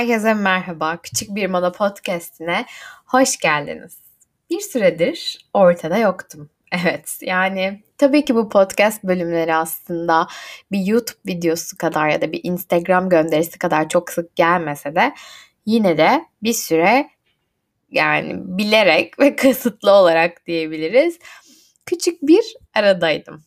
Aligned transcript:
Herkese 0.00 0.34
merhaba. 0.34 0.96
Küçük 1.02 1.34
Bir 1.34 1.46
Moda 1.46 1.72
Podcast'ine 1.72 2.66
hoş 3.06 3.36
geldiniz. 3.36 3.98
Bir 4.50 4.60
süredir 4.60 5.38
ortada 5.54 5.98
yoktum. 5.98 6.50
Evet 6.84 7.18
yani 7.22 7.82
tabii 7.98 8.24
ki 8.24 8.34
bu 8.34 8.48
podcast 8.48 9.04
bölümleri 9.04 9.54
aslında 9.54 10.26
bir 10.72 10.86
YouTube 10.86 11.18
videosu 11.26 11.78
kadar 11.78 12.08
ya 12.08 12.20
da 12.20 12.32
bir 12.32 12.40
Instagram 12.42 13.08
gönderisi 13.08 13.58
kadar 13.58 13.88
çok 13.88 14.10
sık 14.10 14.36
gelmese 14.36 14.94
de 14.94 15.14
yine 15.66 15.98
de 15.98 16.24
bir 16.42 16.52
süre 16.52 17.10
yani 17.90 18.34
bilerek 18.36 19.18
ve 19.20 19.36
kasıtlı 19.36 19.90
olarak 19.90 20.46
diyebiliriz 20.46 21.18
küçük 21.86 22.22
bir 22.22 22.54
aradaydım. 22.74 23.44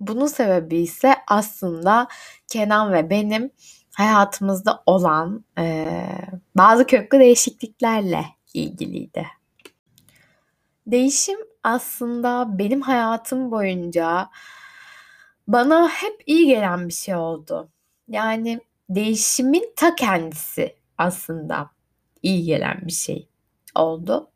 Bunun 0.00 0.26
sebebi 0.26 0.76
ise 0.76 1.14
aslında 1.28 2.08
Kenan 2.48 2.92
ve 2.92 3.10
benim 3.10 3.50
hayatımızda 4.00 4.82
olan 4.86 5.44
e, 5.58 5.86
bazı 6.54 6.86
köklü 6.86 7.20
değişikliklerle 7.20 8.24
ilgiliydi. 8.54 9.26
Değişim 10.86 11.38
aslında 11.64 12.58
benim 12.58 12.80
hayatım 12.80 13.50
boyunca 13.50 14.30
bana 15.48 15.88
hep 15.88 16.22
iyi 16.26 16.46
gelen 16.46 16.88
bir 16.88 16.92
şey 16.92 17.14
oldu. 17.14 17.68
Yani 18.08 18.60
değişimin 18.88 19.72
ta 19.76 19.94
kendisi 19.94 20.76
aslında 20.98 21.70
iyi 22.22 22.44
gelen 22.44 22.80
bir 22.86 22.92
şey 22.92 23.28
oldu. 23.74 24.30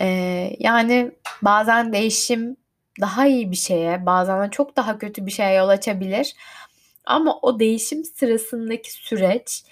Ee, 0.00 0.56
yani 0.58 1.12
bazen 1.42 1.92
değişim 1.92 2.56
daha 3.00 3.26
iyi 3.26 3.50
bir 3.50 3.56
şeye, 3.56 4.06
bazen 4.06 4.46
de 4.46 4.50
çok 4.50 4.76
daha 4.76 4.98
kötü 4.98 5.26
bir 5.26 5.30
şeye 5.30 5.54
yol 5.54 5.68
açabilir. 5.68 6.36
Ama 7.04 7.38
o 7.42 7.60
değişim 7.60 8.04
sırasındaki 8.04 8.92
süreç 8.92 9.64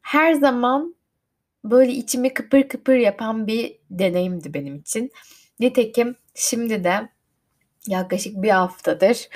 her 0.00 0.32
zaman 0.32 0.94
böyle 1.64 1.92
içimi 1.92 2.34
kıpır 2.34 2.68
kıpır 2.68 2.94
yapan 2.94 3.46
bir 3.46 3.78
deneyimdi 3.90 4.54
benim 4.54 4.76
için. 4.76 5.10
Nitekim 5.60 6.16
şimdi 6.34 6.84
de 6.84 7.08
yaklaşık 7.86 8.42
bir 8.42 8.50
haftadır 8.50 9.28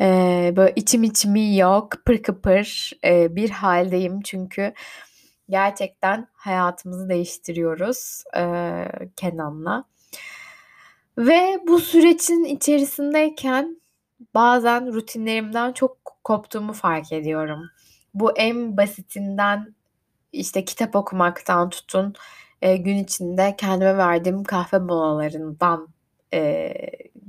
e, 0.00 0.52
böyle 0.56 0.72
içim 0.76 1.02
içimi 1.02 1.40
yiyor, 1.40 1.90
kıpır 1.90 2.22
kıpır 2.22 2.92
e, 3.04 3.36
bir 3.36 3.50
haldeyim. 3.50 4.20
Çünkü 4.22 4.72
gerçekten 5.48 6.28
hayatımızı 6.32 7.08
değiştiriyoruz 7.08 8.24
e, 8.36 8.42
Kenan'la. 9.16 9.84
Ve 11.18 11.58
bu 11.66 11.80
sürecin 11.80 12.44
içerisindeyken 12.44 13.80
bazen 14.34 14.92
rutinlerimden 14.92 15.72
çok 15.72 16.03
koptuğumu 16.24 16.72
fark 16.72 17.12
ediyorum. 17.12 17.70
Bu 18.14 18.38
en 18.38 18.76
basitinden 18.76 19.74
işte 20.32 20.64
kitap 20.64 20.96
okumaktan 20.96 21.70
tutun 21.70 22.14
e, 22.62 22.76
gün 22.76 22.96
içinde 22.96 23.54
kendime 23.58 23.96
verdiğim 23.96 24.44
kahve 24.44 24.78
molalarından 24.78 25.88
e, 26.34 26.74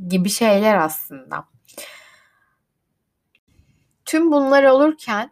gibi 0.07 0.29
şeyler 0.29 0.75
aslında. 0.77 1.45
Tüm 4.05 4.31
bunlar 4.31 4.63
olurken 4.63 5.31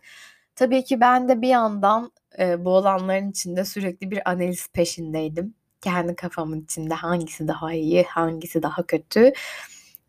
tabii 0.56 0.84
ki 0.84 1.02
ben 1.02 1.30
de 1.30 1.42
bir 1.42 1.48
yandan 1.48 2.12
e, 2.40 2.66
bu 2.66 2.70
olanların 2.70 3.32
içinde 3.32 3.66
sürekli 3.66 4.12
bir 4.12 4.30
analiz 4.30 4.68
peşindeydim. 4.74 5.56
Kendi 5.82 6.16
kafamın 6.16 6.62
içinde 6.62 6.94
hangisi 6.94 7.48
daha 7.48 7.74
iyi, 7.74 8.04
hangisi 8.04 8.64
daha 8.64 8.86
kötü, 8.86 9.34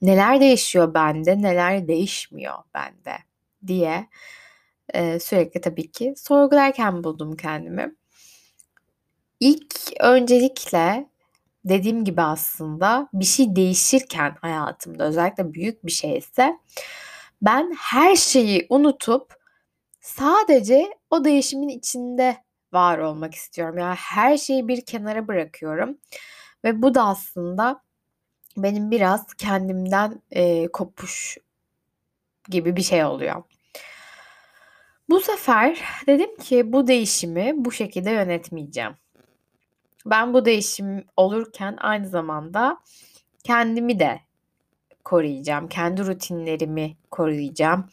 neler 0.02 0.40
değişiyor 0.40 0.94
bende, 0.94 1.42
neler 1.42 1.88
değişmiyor 1.88 2.54
bende 2.74 3.16
diye 3.66 4.08
e, 4.94 5.20
sürekli 5.20 5.60
tabii 5.60 5.90
ki 5.92 6.14
sorgularken 6.16 7.04
buldum 7.04 7.36
kendimi. 7.36 7.94
İlk 9.40 9.74
öncelikle 10.00 11.08
dediğim 11.64 12.04
gibi 12.04 12.22
aslında 12.22 13.08
bir 13.12 13.24
şey 13.24 13.56
değişirken 13.56 14.36
hayatımda 14.40 15.04
özellikle 15.04 15.54
büyük 15.54 15.86
bir 15.86 15.92
şeyse 15.92 16.58
ben 17.42 17.74
her 17.78 18.16
şeyi 18.16 18.66
unutup 18.70 19.34
sadece 20.00 20.90
o 21.10 21.24
değişimin 21.24 21.68
içinde 21.68 22.44
var 22.72 22.98
olmak 22.98 23.34
istiyorum. 23.34 23.78
Yani 23.78 23.94
her 23.94 24.36
şeyi 24.36 24.68
bir 24.68 24.86
kenara 24.86 25.28
bırakıyorum. 25.28 25.98
Ve 26.64 26.82
bu 26.82 26.94
da 26.94 27.06
aslında 27.06 27.82
benim 28.56 28.90
biraz 28.90 29.26
kendimden 29.38 30.22
e, 30.30 30.68
kopuş 30.68 31.38
gibi 32.50 32.76
bir 32.76 32.82
şey 32.82 33.04
oluyor. 33.04 33.42
Bu 35.08 35.20
sefer 35.20 35.82
dedim 36.06 36.36
ki 36.36 36.72
bu 36.72 36.86
değişimi 36.86 37.52
bu 37.56 37.72
şekilde 37.72 38.10
yönetmeyeceğim. 38.10 38.96
Ben 40.06 40.34
bu 40.34 40.44
değişim 40.44 41.04
olurken 41.16 41.76
aynı 41.80 42.08
zamanda 42.08 42.78
kendimi 43.44 43.98
de 43.98 44.20
koruyacağım. 45.04 45.68
Kendi 45.68 46.06
rutinlerimi 46.06 46.96
koruyacağım 47.10 47.88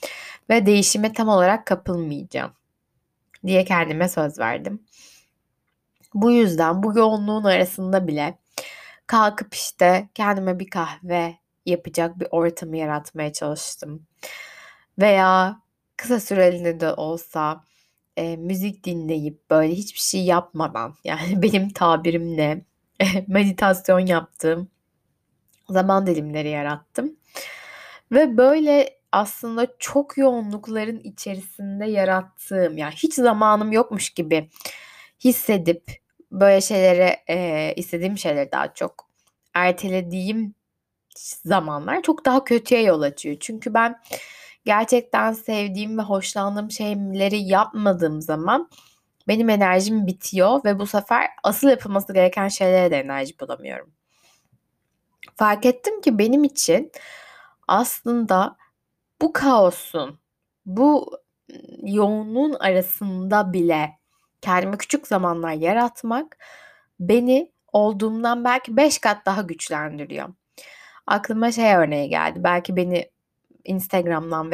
ve 0.49 0.65
değişime 0.65 1.13
tam 1.13 1.27
olarak 1.27 1.65
kapılmayacağım 1.67 2.51
diye 3.45 3.65
kendime 3.65 4.09
söz 4.09 4.39
verdim. 4.39 4.83
Bu 6.13 6.31
yüzden 6.31 6.83
bu 6.83 6.97
yoğunluğun 6.97 7.43
arasında 7.43 8.07
bile 8.07 8.37
kalkıp 9.07 9.53
işte 9.53 10.09
kendime 10.13 10.59
bir 10.59 10.69
kahve 10.69 11.37
yapacak 11.65 12.19
bir 12.19 12.27
ortamı 12.31 12.77
yaratmaya 12.77 13.33
çalıştım. 13.33 14.07
Veya 14.99 15.61
kısa 16.01 16.19
süreliğine 16.19 16.79
de 16.79 16.93
olsa 16.93 17.63
e, 18.17 18.37
müzik 18.37 18.83
dinleyip 18.83 19.49
böyle 19.49 19.73
hiçbir 19.73 19.99
şey 19.99 20.23
yapmadan 20.23 20.95
yani 21.03 21.41
benim 21.41 21.69
tabirimle 21.69 22.65
meditasyon 23.27 23.99
yaptığım 23.99 24.69
zaman 25.69 26.07
dilimleri 26.07 26.49
yarattım. 26.49 27.15
Ve 28.11 28.37
böyle 28.37 28.99
aslında 29.11 29.67
çok 29.79 30.17
yoğunlukların 30.17 30.99
içerisinde 30.99 31.85
yarattığım 31.85 32.77
yani 32.77 32.93
hiç 32.93 33.13
zamanım 33.13 33.71
yokmuş 33.71 34.09
gibi 34.09 34.49
hissedip 35.23 36.01
böyle 36.31 36.61
şeylere 36.61 37.23
e, 37.29 37.73
istediğim 37.75 38.17
şeyleri 38.17 38.51
daha 38.51 38.73
çok 38.73 39.09
ertelediğim 39.53 40.55
zamanlar 41.45 42.01
çok 42.01 42.25
daha 42.25 42.43
kötüye 42.43 42.81
yol 42.81 43.01
açıyor. 43.01 43.37
Çünkü 43.39 43.73
ben 43.73 43.99
gerçekten 44.65 45.33
sevdiğim 45.33 45.97
ve 45.97 46.01
hoşlandığım 46.01 46.71
şeyleri 46.71 47.39
yapmadığım 47.39 48.21
zaman 48.21 48.69
benim 49.27 49.49
enerjim 49.49 50.07
bitiyor 50.07 50.63
ve 50.65 50.79
bu 50.79 50.87
sefer 50.87 51.27
asıl 51.43 51.69
yapılması 51.69 52.13
gereken 52.13 52.47
şeylere 52.47 52.91
de 52.91 52.99
enerji 52.99 53.39
bulamıyorum. 53.39 53.91
Fark 55.35 55.65
ettim 55.65 56.01
ki 56.01 56.17
benim 56.17 56.43
için 56.43 56.91
aslında 57.67 58.57
bu 59.21 59.33
kaosun, 59.33 60.19
bu 60.65 61.17
yoğunluğun 61.83 62.53
arasında 62.53 63.53
bile 63.53 63.99
kendime 64.41 64.77
küçük 64.77 65.07
zamanlar 65.07 65.51
yaratmak 65.53 66.37
beni 66.99 67.51
olduğumdan 67.73 68.43
belki 68.43 68.77
5 68.77 68.99
kat 68.99 69.25
daha 69.25 69.41
güçlendiriyor. 69.41 70.29
Aklıma 71.07 71.51
şey 71.51 71.75
örneği 71.75 72.09
geldi. 72.09 72.43
Belki 72.43 72.75
beni 72.75 73.11
Instagram'dan 73.63 74.51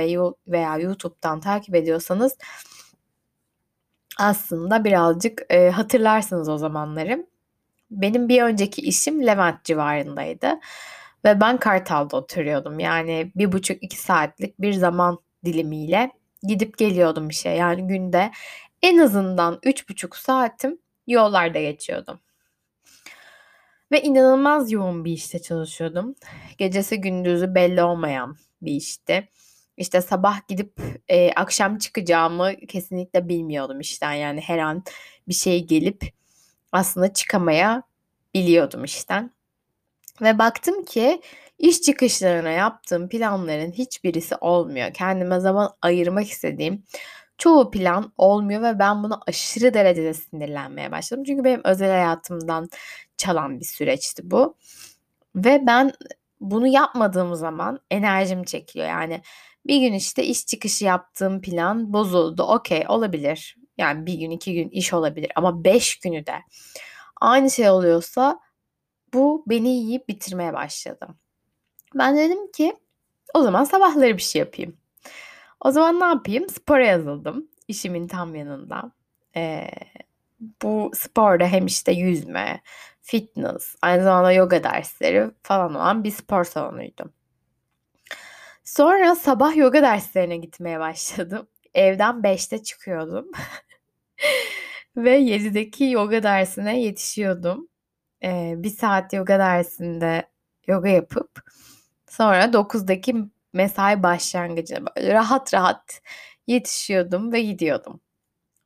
veya 0.47 0.78
YouTube'dan 0.78 1.40
takip 1.40 1.75
ediyorsanız 1.75 2.38
aslında 4.19 4.84
birazcık 4.84 5.41
e, 5.50 5.69
hatırlarsınız 5.69 6.50
o 6.50 6.57
zamanları. 6.57 7.28
Benim 7.91 8.29
bir 8.29 8.44
önceki 8.44 8.81
işim 8.81 9.25
Levent 9.28 9.63
civarındaydı 9.63 10.59
ve 11.25 11.41
ben 11.41 11.58
Kartal'da 11.58 12.17
oturuyordum. 12.17 12.79
Yani 12.79 13.32
bir 13.35 13.52
buçuk 13.52 13.84
iki 13.84 13.97
saatlik 13.99 14.61
bir 14.61 14.73
zaman 14.73 15.20
dilimiyle 15.46 16.11
gidip 16.43 16.78
geliyordum 16.78 17.29
işe. 17.29 17.49
Yani 17.49 17.87
günde 17.87 18.32
en 18.82 18.97
azından 18.97 19.59
üç 19.64 19.90
buçuk 19.90 20.16
saatim 20.16 20.79
yollarda 21.08 21.59
geçiyordum. 21.59 22.20
Ve 23.91 24.01
inanılmaz 24.01 24.72
yoğun 24.72 25.05
bir 25.05 25.11
işte 25.11 25.41
çalışıyordum. 25.41 26.16
Gecesi 26.57 27.01
gündüzü 27.01 27.55
belli 27.55 27.84
olmayan 27.84 28.37
bir 28.61 28.72
işti. 28.72 29.29
İşte 29.78 30.01
sabah 30.01 30.47
gidip 30.47 30.73
e, 31.07 31.31
akşam 31.31 31.78
çıkacağımı 31.78 32.55
kesinlikle 32.67 33.29
bilmiyordum 33.29 33.79
işten. 33.79 34.13
Yani 34.13 34.41
her 34.41 34.57
an 34.57 34.84
bir 35.28 35.34
şey 35.34 35.67
gelip 35.67 36.03
aslında 36.72 37.13
çıkamaya 37.13 37.84
biliyordum 38.34 38.84
işten. 38.84 39.31
Ve 40.22 40.39
baktım 40.39 40.85
ki 40.85 41.22
iş 41.59 41.81
çıkışlarına 41.81 42.49
yaptığım 42.49 43.09
planların 43.09 43.72
hiçbirisi 43.72 44.35
olmuyor. 44.35 44.93
Kendime 44.93 45.39
zaman 45.39 45.69
ayırmak 45.81 46.29
istediğim 46.29 46.84
çoğu 47.37 47.72
plan 47.72 48.13
olmuyor 48.17 48.63
ve 48.63 48.79
ben 48.79 49.03
buna 49.03 49.19
aşırı 49.28 49.73
derecede 49.73 50.13
sinirlenmeye 50.13 50.91
başladım. 50.91 51.23
Çünkü 51.23 51.43
benim 51.43 51.61
özel 51.63 51.89
hayatımdan 51.89 52.69
çalan 53.17 53.59
bir 53.59 53.66
süreçti 53.66 54.31
bu. 54.31 54.58
Ve 55.35 55.64
ben 55.67 55.91
bunu 56.40 56.67
yapmadığım 56.67 57.35
zaman 57.35 57.79
enerjim 57.91 58.43
çekiyor. 58.43 58.87
Yani 58.87 59.22
bir 59.67 59.79
gün 59.81 59.93
işte 59.93 60.23
iş 60.23 60.46
çıkışı 60.46 60.85
yaptığım 60.85 61.41
plan 61.41 61.93
bozuldu. 61.93 62.43
Okey 62.43 62.85
olabilir. 62.87 63.58
Yani 63.78 64.05
bir 64.05 64.14
gün 64.14 64.31
iki 64.31 64.53
gün 64.53 64.69
iş 64.69 64.93
olabilir 64.93 65.31
ama 65.35 65.64
beş 65.64 65.99
günü 65.99 66.25
de 66.25 66.35
aynı 67.22 67.52
şey 67.52 67.69
oluyorsa 67.69 68.40
bu 69.14 69.43
beni 69.47 69.70
yiyip 69.70 70.09
bitirmeye 70.09 70.53
başladı. 70.53 71.08
Ben 71.96 72.17
dedim 72.17 72.52
ki 72.52 72.75
o 73.34 73.41
zaman 73.41 73.63
sabahları 73.63 74.17
bir 74.17 74.22
şey 74.22 74.40
yapayım. 74.40 74.78
O 75.61 75.72
zaman 75.72 75.99
ne 75.99 76.05
yapayım? 76.05 76.49
Spora 76.49 76.85
yazıldım. 76.85 77.47
İşimin 77.67 78.08
tam 78.08 78.35
yanında. 78.35 78.91
Ee, 79.35 79.70
bu 80.61 80.91
sporda 80.96 81.46
hem 81.47 81.66
işte 81.66 81.91
yüzme, 81.91 82.61
fitness, 83.08 83.76
aynı 83.82 84.04
zamanda 84.04 84.32
yoga 84.32 84.64
dersleri 84.64 85.32
falan 85.44 85.76
olan 85.76 86.04
bir 86.04 86.12
spor 86.12 86.44
salonuydu. 86.44 87.14
Sonra 88.64 89.16
sabah 89.16 89.56
yoga 89.56 89.82
derslerine 89.82 90.38
gitmeye 90.38 90.80
başladım. 90.80 91.48
Evden 91.74 92.16
5'te 92.16 92.64
çıkıyordum. 92.64 93.32
Ve 94.98 95.20
7'deki 95.20 95.84
yoga 95.86 96.24
dersine 96.24 96.82
yetişiyordum. 96.82 97.68
Ee, 98.24 98.54
bir 98.58 98.70
saat 98.70 99.14
yoga 99.14 99.40
dersinde 99.40 100.30
yoga 100.68 100.90
yapıp 100.90 101.42
sonra 102.09 102.54
9'daki 102.54 103.16
mesai 103.54 104.04
başlangıcına 104.04 104.86
böyle 104.98 105.14
rahat 105.14 105.54
rahat 105.54 106.02
yetişiyordum 106.48 107.32
ve 107.32 107.42
gidiyordum. 107.42 108.02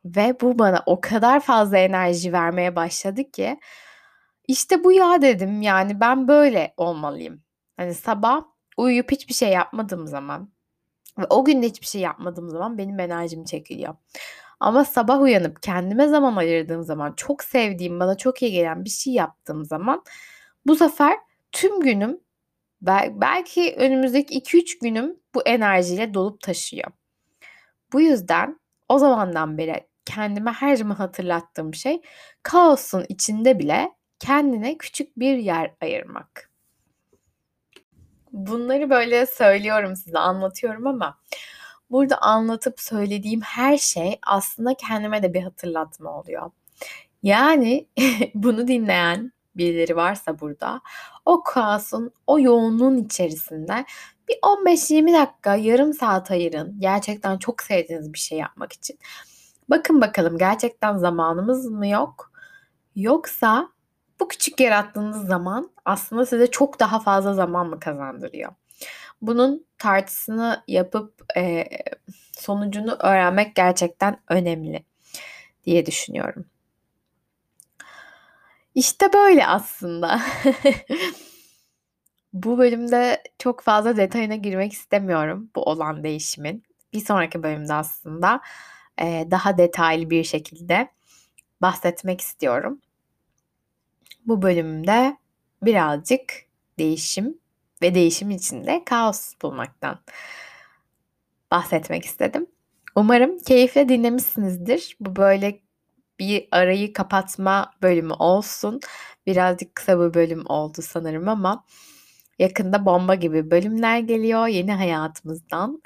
Ve 0.06 0.36
bu 0.42 0.60
bana 0.60 0.84
o 0.86 1.02
kadar 1.02 1.40
fazla 1.40 1.78
enerji 1.78 2.34
vermeye 2.34 2.76
başladı 2.76 3.32
ki 3.32 3.60
işte 4.52 4.84
bu 4.84 4.92
ya 4.92 5.22
dedim 5.22 5.62
yani 5.62 6.00
ben 6.00 6.28
böyle 6.28 6.74
olmalıyım. 6.78 7.44
Hani 7.78 7.94
sabah 7.94 8.44
uyuyup 8.78 9.12
hiçbir 9.12 9.34
şey 9.34 9.50
yapmadığım 9.50 10.08
zaman 10.08 10.54
ve 11.20 11.26
o 11.30 11.46
gün 11.46 11.62
hiçbir 11.62 11.86
şey 11.88 12.02
yapmadığım 12.02 12.50
zaman 12.50 12.78
benim 12.78 13.00
enerjim 13.00 13.44
çekiliyor. 13.46 13.96
Ama 14.60 14.86
sabah 14.86 15.22
uyanıp 15.22 15.64
kendime 15.64 16.08
zaman 16.08 16.36
ayırdığım 16.36 16.84
zaman, 16.84 17.14
çok 17.18 17.44
sevdiğim, 17.44 18.00
bana 18.00 18.18
çok 18.18 18.42
iyi 18.42 18.52
gelen 18.52 18.86
bir 18.86 18.90
şey 18.90 19.14
yaptığım 19.14 19.66
zaman 19.66 20.04
bu 20.68 20.76
sefer 20.76 21.18
tüm 21.52 21.80
günüm 21.82 22.20
belki 23.12 23.76
önümüzdeki 23.78 24.40
2-3 24.40 24.80
günüm 24.82 25.20
bu 25.36 25.42
enerjiyle 25.42 26.14
dolup 26.14 26.42
taşıyor. 26.42 26.92
Bu 27.94 28.02
yüzden 28.02 28.60
o 28.90 29.00
zamandan 29.00 29.58
beri 29.58 29.88
kendime 30.06 30.52
her 30.52 30.76
zaman 30.76 30.96
hatırlattığım 30.96 31.74
şey 31.74 32.02
kaosun 32.44 33.06
içinde 33.10 33.60
bile 33.60 33.92
kendine 34.22 34.78
küçük 34.78 35.20
bir 35.20 35.38
yer 35.38 35.72
ayırmak. 35.82 36.52
Bunları 38.32 38.90
böyle 38.90 39.26
söylüyorum 39.26 39.96
size, 39.96 40.20
anlatıyorum 40.20 40.88
ama 40.88 41.18
burada 41.90 42.18
anlatıp 42.18 42.80
söylediğim 42.80 43.42
her 43.42 43.78
şey 43.78 44.20
aslında 44.28 44.74
kendime 44.74 45.24
de 45.24 45.34
bir 45.34 45.42
hatırlatma 45.44 46.20
oluyor. 46.20 46.52
Yani 47.24 47.88
bunu 48.34 48.68
dinleyen 48.68 49.32
birileri 49.56 49.96
varsa 49.96 50.40
burada 50.40 50.82
o 51.26 51.44
kaosun, 51.44 52.12
o 52.28 52.40
yoğunluğun 52.40 52.98
içerisinde 52.98 53.86
bir 54.28 54.36
15-20 54.36 55.14
dakika, 55.14 55.56
yarım 55.56 55.94
saat 55.94 56.32
ayırın. 56.32 56.80
Gerçekten 56.80 57.38
çok 57.38 57.62
sevdiğiniz 57.62 58.14
bir 58.14 58.20
şey 58.20 58.38
yapmak 58.38 58.74
için. 58.74 59.00
Bakın 59.70 60.02
bakalım 60.02 60.38
gerçekten 60.38 60.98
zamanımız 60.98 61.66
mı 61.66 61.88
yok? 61.88 62.32
Yoksa 62.96 63.70
bu 64.22 64.28
küçük 64.28 64.60
yarattığınız 64.60 65.28
zaman 65.28 65.72
aslında 65.86 66.26
size 66.26 66.48
çok 66.48 66.80
daha 66.80 67.00
fazla 67.00 67.34
zaman 67.34 67.68
mı 67.68 67.80
kazandırıyor? 67.80 68.52
Bunun 69.22 69.66
tartısını 69.78 70.64
yapıp 70.68 71.38
e, 71.38 71.66
sonucunu 72.40 72.98
öğrenmek 73.00 73.56
gerçekten 73.56 74.18
önemli 74.30 74.86
diye 75.66 75.86
düşünüyorum. 75.86 76.46
İşte 78.76 79.14
böyle 79.14 79.48
aslında. 79.48 80.22
Bu 82.34 82.58
bölümde 82.58 83.24
çok 83.40 83.62
fazla 83.62 83.98
detayına 83.98 84.36
girmek 84.36 84.74
istemiyorum 84.74 85.50
bu 85.56 85.64
olan 85.64 86.04
değişimin. 86.04 86.64
Bir 86.94 87.06
sonraki 87.06 87.44
bölümde 87.44 87.74
aslında 87.74 88.42
daha 89.02 89.58
detaylı 89.58 90.10
bir 90.10 90.24
şekilde 90.24 90.88
bahsetmek 91.62 92.22
istiyorum. 92.22 92.82
Bu 94.26 94.42
bölümde 94.42 95.18
birazcık 95.62 96.22
değişim 96.80 97.38
ve 97.82 97.96
değişim 97.96 98.30
içinde 98.30 98.84
kaos 98.86 99.34
bulmaktan 99.42 100.00
bahsetmek 101.52 102.06
istedim. 102.06 102.48
Umarım 102.96 103.40
keyifle 103.40 103.90
dinlemişsinizdir. 103.90 104.98
Bu 105.00 105.16
böyle 105.16 105.60
bir 106.20 106.48
arayı 106.52 106.94
kapatma 106.94 107.72
bölümü 107.82 108.14
olsun. 108.14 108.80
Birazcık 109.28 109.76
kısa 109.76 110.00
bir 110.00 110.14
bölüm 110.14 110.44
oldu 110.46 110.82
sanırım 110.82 111.30
ama 111.30 111.66
yakında 112.40 112.86
bomba 112.86 113.16
gibi 113.16 113.52
bölümler 113.52 114.00
geliyor 114.00 114.48
yeni 114.48 114.74
hayatımızdan. 114.74 115.82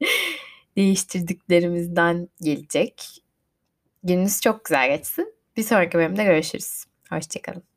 değiştirdiklerimizden 0.76 2.28
gelecek. 2.40 3.22
Gününüz 4.04 4.40
çok 4.40 4.64
güzel 4.64 4.96
geçsin. 4.96 5.34
Bir 5.56 5.62
sonraki 5.62 5.98
bölümde 5.98 6.24
görüşürüz. 6.24 6.84
Hoşçakalın. 7.12 7.71